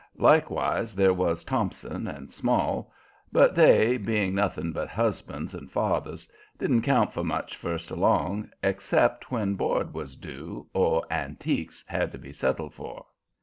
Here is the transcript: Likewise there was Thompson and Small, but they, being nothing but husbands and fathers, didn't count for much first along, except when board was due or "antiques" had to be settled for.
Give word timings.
Likewise 0.17 0.95
there 0.95 1.13
was 1.13 1.43
Thompson 1.43 2.07
and 2.07 2.31
Small, 2.31 2.91
but 3.31 3.53
they, 3.53 3.97
being 3.97 4.33
nothing 4.33 4.71
but 4.71 4.89
husbands 4.89 5.53
and 5.53 5.69
fathers, 5.71 6.27
didn't 6.57 6.81
count 6.81 7.13
for 7.13 7.23
much 7.23 7.55
first 7.55 7.91
along, 7.91 8.49
except 8.63 9.29
when 9.29 9.53
board 9.53 9.93
was 9.93 10.15
due 10.15 10.65
or 10.73 11.05
"antiques" 11.11 11.85
had 11.85 12.11
to 12.13 12.17
be 12.17 12.33
settled 12.33 12.73
for. 12.73 13.05